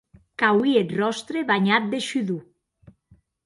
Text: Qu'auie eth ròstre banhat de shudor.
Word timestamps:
Qu'auie 0.41 0.79
eth 0.83 0.95
ròstre 0.99 1.39
banhat 1.51 1.83
de 1.95 1.99
shudor. 2.09 2.43